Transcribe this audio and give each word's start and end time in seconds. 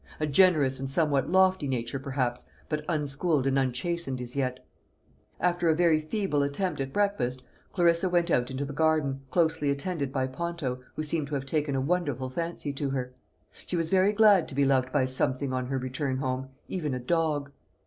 A 0.19 0.25
generous 0.25 0.79
and 0.79 0.89
somewhat 0.89 1.29
lofty 1.29 1.67
nature, 1.67 1.99
perhaps, 1.99 2.45
but 2.67 2.83
unschooled 2.89 3.45
and 3.45 3.59
unchastened 3.59 4.19
as 4.19 4.35
yet. 4.35 4.65
After 5.39 5.69
a 5.69 5.75
very 5.75 5.99
feeble 5.99 6.41
attempt 6.41 6.81
at 6.81 6.91
breakfast, 6.91 7.43
Clarissa 7.71 8.09
went 8.09 8.31
out 8.31 8.49
into 8.49 8.65
the 8.65 8.73
garden, 8.73 9.21
closely 9.29 9.69
attended 9.69 10.11
by 10.11 10.25
Ponto, 10.25 10.79
who 10.95 11.03
seemed 11.03 11.27
to 11.27 11.35
have 11.35 11.45
taken 11.45 11.75
a 11.75 11.81
wonderful 11.81 12.31
fancy 12.31 12.73
to 12.73 12.89
her. 12.89 13.13
She 13.67 13.75
was 13.75 13.91
very 13.91 14.11
glad 14.11 14.47
to 14.47 14.55
be 14.55 14.65
loved 14.65 14.91
by 14.91 15.05
something 15.05 15.53
on 15.53 15.67
her 15.67 15.77
return 15.77 16.17
home, 16.17 16.49
even 16.67 16.95
a 16.95 16.99
dog. 16.99 17.51